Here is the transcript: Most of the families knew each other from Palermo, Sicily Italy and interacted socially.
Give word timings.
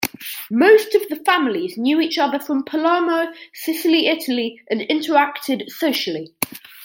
Most 0.49 0.95
of 0.95 1.07
the 1.09 1.15
families 1.17 1.77
knew 1.77 1.99
each 2.01 2.17
other 2.17 2.39
from 2.39 2.63
Palermo, 2.63 3.31
Sicily 3.53 4.07
Italy 4.07 4.59
and 4.67 4.81
interacted 4.89 5.69
socially. 5.69 6.33